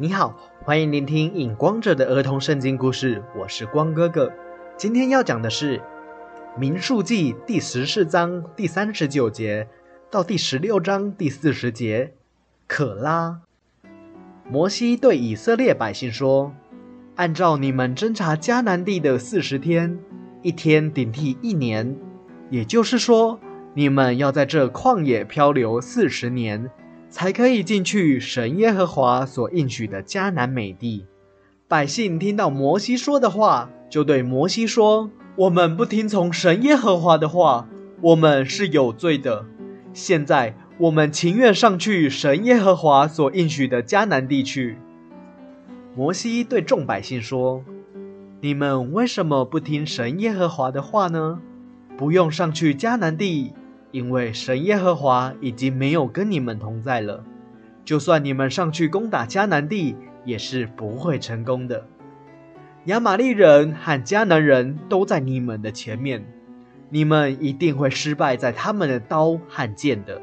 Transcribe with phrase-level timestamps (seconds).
[0.00, 4.32] 你好，欢迎聆听影光者的儿童圣经故事，我是光哥哥。
[4.76, 5.78] 今天要讲的是
[6.56, 9.66] 《民数记》第十四章第三十九节
[10.08, 12.14] 到第十六章第四十节。
[12.68, 13.40] 可拉，
[14.48, 16.54] 摩西对以色列百姓说
[17.16, 19.98] ：“按照你们侦察迦南地的四十天，
[20.42, 21.96] 一天顶替一年，
[22.50, 23.40] 也就是说，
[23.74, 26.70] 你们要在这旷野漂流四十年。”
[27.10, 31.06] 才可以进去神耶和华所应许的迦南美地。
[31.66, 37.68] 百姓听到摩西说的话，就对摩西说：“我们不听从神耶和华的话，
[38.00, 39.44] 我们是有罪的。
[39.92, 44.78] 现在我们情愿上去神耶和华所应许的迦南地去。”
[45.96, 47.64] 摩西对众百姓说
[48.40, 51.40] ：“你们为什么不听神耶和华的话呢？
[51.96, 53.52] 不用上去迦南地。”
[53.90, 57.24] 因为神耶和华已经没有跟你们同在了，
[57.84, 61.86] 就算你们上去攻打迦南地，也是不会成功的。
[62.84, 66.24] 亚玛利人和迦南人都在你们的前面，
[66.90, 70.20] 你们一定会失败在他们的刀和剑的，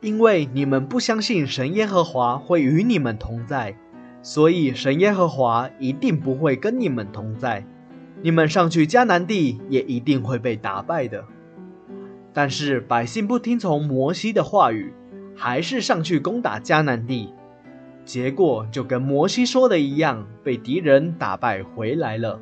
[0.00, 3.76] 因为你们不相信神耶和华会与你们同在，
[4.22, 7.64] 所以神耶和华一定不会跟你们同在。
[8.22, 11.24] 你们上去迦南地，也一定会被打败的。
[12.38, 14.94] 但是百姓不听从摩西的话语，
[15.34, 17.34] 还是上去攻打迦南地，
[18.04, 22.40] 结果就跟摩西说的一样，被敌人打败回来了。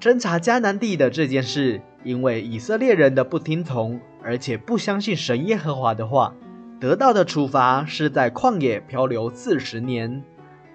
[0.00, 6.32] 侦查迦南地的这件事，因为以色列人的不听从，而且不相信神耶和华的话，
[6.78, 10.22] 得到的处罚是在旷野漂流四十年。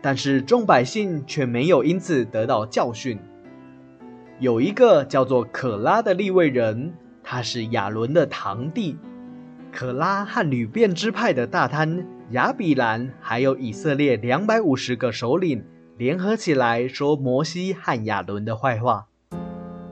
[0.02, 3.18] 但是众百姓却没有因此得到教训。
[4.38, 6.94] 有一个叫做可拉的利未人。
[7.34, 8.98] 他是亚伦的堂弟，
[9.72, 15.64] 可拉和吕变支派的大贪亚比兰，还有以色列两百五十个首领
[15.98, 19.06] 联合起来说摩西和亚伦的坏话。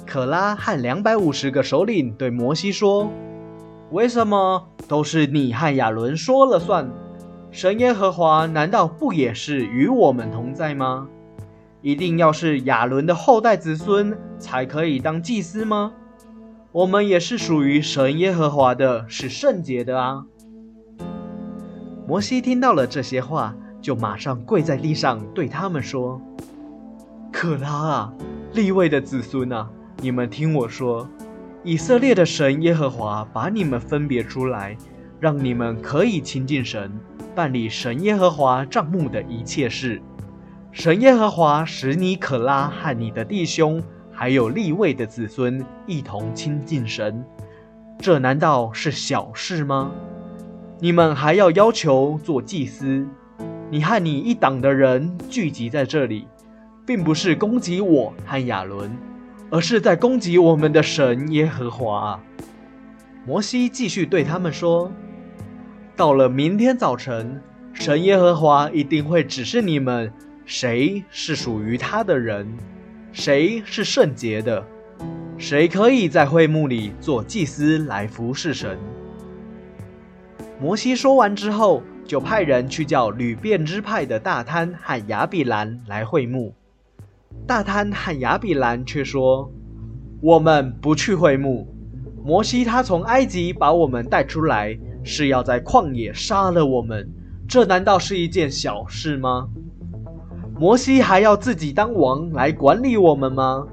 [0.05, 3.09] 可拉和两百五十个首领对摩西说
[3.91, 6.91] ：“为什么都是你和亚伦说了算？
[7.51, 11.07] 神耶和华难道不也是与我们同在吗？
[11.81, 15.93] 一定要是亚伦的后代子孙才可以当祭司吗？”
[16.71, 20.23] 我们也是属于神耶和华的，是圣洁的啊！
[22.07, 26.21] 摩西听到了这些话，就马上跪在地上，对他们说
[27.33, 28.13] ：“可拉啊，
[28.53, 29.67] 立位的子孙啊，
[29.99, 31.09] 你们听我说，
[31.63, 34.77] 以色列的神耶和华把你们分别出来，
[35.19, 36.91] 让你们可以亲近神，
[37.33, 39.99] 办理神耶和华账目的一切事。
[40.71, 43.81] 神耶和华使你可拉和你的弟兄。”
[44.19, 47.23] 还有立位的子孙一同亲近神，
[47.99, 49.93] 这难道是小事吗？
[50.77, 53.07] 你们还要要求做祭司？
[53.71, 56.27] 你和你一党的人聚集在这里，
[56.85, 58.91] 并不是攻击我和亚伦，
[59.49, 62.19] 而是在攻击我们的神耶和华。
[63.25, 64.91] 摩西继续对他们说
[65.95, 67.41] ：“到了明天早晨，
[67.71, 70.11] 神耶和华一定会指示你们，
[70.43, 72.45] 谁是属于他的人。”
[73.11, 74.63] 谁是圣洁的？
[75.37, 78.77] 谁可以在会幕里做祭司来服侍神？
[80.61, 86.53] 摩西说完之后，就派人去叫吕遍支派的大贪和亚比兰来会幕。
[87.47, 89.49] 大贪和亚比兰却说
[90.21, 91.67] ：“我们不去会幕。
[92.23, 97.09] 摩西他从埃及把我们带出来，是要在旷野杀了我们。
[97.47, 99.49] 这难道是一件小事吗？”
[100.59, 103.65] 摩西还要自己当王来管理我们吗？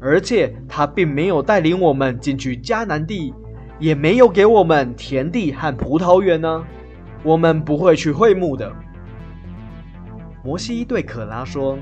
[0.00, 3.34] 而且他并没有带领我们进去迦南地，
[3.80, 6.64] 也没有给我们田地和葡萄园呢。
[7.24, 8.72] 我们不会去会幕的。
[10.44, 11.76] 摩西对可拉说：“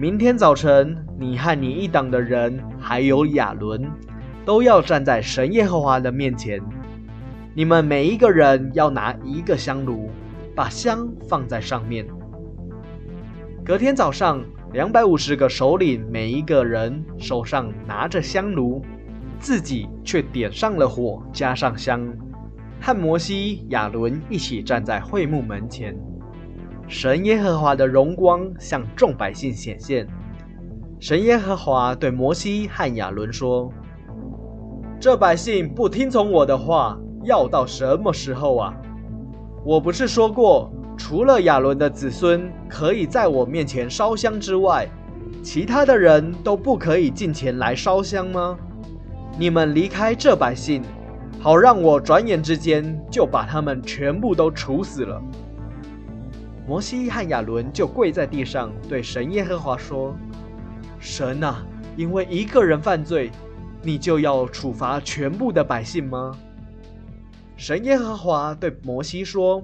[0.00, 3.86] 明天早晨，你和你一党的人，还有亚伦，
[4.46, 6.58] 都要站在神耶和华的面前。
[7.52, 10.08] 你们每一个人要拿一个香炉，
[10.54, 12.06] 把香放在上面。”
[13.66, 14.40] 隔天早上，
[14.72, 18.80] 两百五十个首领，每一个人手上拿着香炉，
[19.40, 22.00] 自己却点上了火，加上香，
[22.80, 25.98] 和摩西、亚伦一起站在会幕门前。
[26.86, 30.06] 神耶和华的荣光向众百姓显现。
[31.00, 33.68] 神耶和华对摩西和亚伦说
[35.00, 38.72] ：“这百姓不听从我的话，要到什么时候啊？
[39.64, 44.88] 我不是说过？”除了亚伦的子孙可以在我面前烧香之外，
[45.42, 48.58] 其他的人都不可以进前来烧香吗？
[49.38, 50.82] 你们离开这百姓，
[51.38, 55.22] 好让我转眼之间就把他们全部都处死了。
[56.66, 60.16] 摩西和亚伦就跪在地上，对神耶和华说
[60.98, 61.64] ：“神啊，
[61.96, 63.30] 因为一个人犯罪，
[63.82, 66.36] 你就要处罚全部的百姓吗？”
[67.56, 69.62] 神耶和华对摩西说：“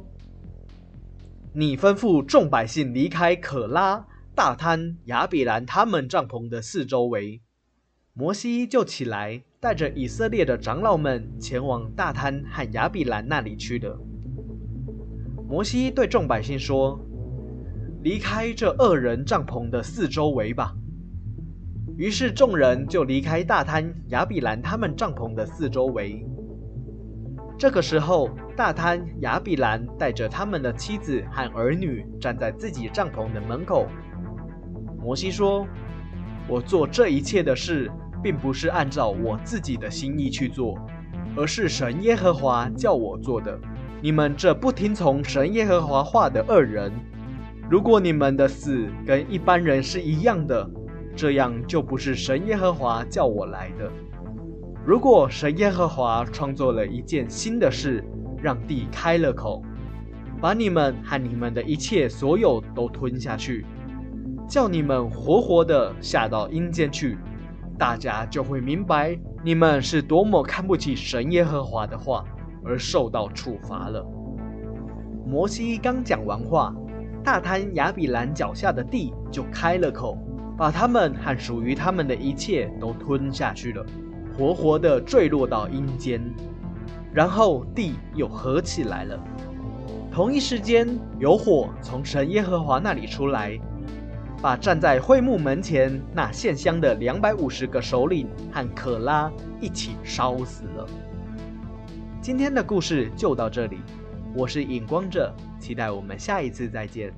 [1.54, 7.42] 你吩咐众百姓离开可拉、大滩、亚比兰他们帐篷的四周围。”
[8.14, 13.98] 摩西就起来，带着以色列的长老们前往大滩和亚比兰那里去了。
[15.48, 17.00] 摩西对众百姓说
[18.02, 20.74] ：“离开这二人帐篷的四周围吧。”
[21.96, 26.24] 于是众人就离开大滩、亚比兰他们帐篷的四周围。
[27.62, 33.86] 这个时候，大贪、亚比兰带着他们的妻子和儿女站在自己帐篷的门口。
[35.00, 35.64] 摩西说
[36.50, 37.88] ：“我做这一切的事，
[38.20, 40.76] 并不是按照我自己的心意去做，
[41.36, 43.56] 而是神耶和华叫我做的。”
[44.02, 46.90] 你们这不听从神耶和华话的恶人，
[47.70, 50.68] 如果你们的死跟一般人是一样的，
[51.14, 53.88] 这样就不是神耶和华叫我来的。
[54.84, 58.04] 如果神耶和华创作了一件新的事，
[58.42, 59.62] 让地开了口，
[60.40, 63.64] 把你们和你们的一切所有都吞下去，
[64.48, 67.16] 叫你们活活的下到阴间去，
[67.78, 72.24] 大家就会明白你们是多么看不起神耶和华的话。
[72.64, 74.06] 而受到处罚了。
[75.26, 76.72] 摩西刚讲完话，
[77.24, 80.16] 大滩亚比兰脚下的地就开了口，
[80.56, 83.84] 把他们和属于他们的一切都吞下去了，
[84.36, 86.22] 活活的坠落到阴间。
[87.12, 89.18] 然后地又合起来了。
[90.10, 93.58] 同一时间，有火从神耶和华那里出来，
[94.40, 99.30] 把站在会幕门前那献香的两百五十个首领和可拉
[99.60, 100.86] 一起烧死了。
[102.20, 103.78] 今天的故事就到这里，
[104.34, 107.12] 我是影光者，期待我们下一次再见。